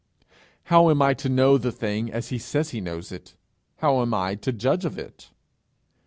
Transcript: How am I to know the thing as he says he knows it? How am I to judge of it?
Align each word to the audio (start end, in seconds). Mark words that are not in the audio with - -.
How 0.63 0.89
am 0.89 0.99
I 0.99 1.13
to 1.13 1.29
know 1.29 1.59
the 1.59 1.71
thing 1.71 2.11
as 2.11 2.29
he 2.29 2.39
says 2.39 2.71
he 2.71 2.81
knows 2.81 3.11
it? 3.11 3.35
How 3.77 4.01
am 4.01 4.15
I 4.15 4.33
to 4.33 4.51
judge 4.51 4.83
of 4.83 4.97
it? 4.97 5.29